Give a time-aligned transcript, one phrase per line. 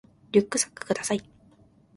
[0.31, 1.21] リュックサックください